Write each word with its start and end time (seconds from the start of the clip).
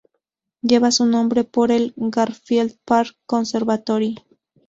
Lleva 0.63 0.89
su 0.89 1.05
nombre 1.05 1.43
por 1.43 1.71
el 1.71 1.93
Garfield 1.95 2.75
Park 2.85 3.15
Conservatory. 3.27 4.15